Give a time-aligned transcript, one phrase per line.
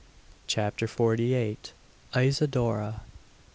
[0.47, 1.73] CHAPTER FORTY EIGHT.
[2.15, 3.01] ISIDORA.